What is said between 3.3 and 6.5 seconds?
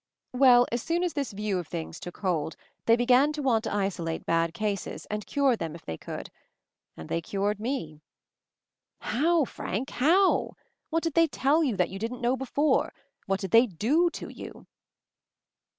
to want to isolate bad cases, and cure them if they could.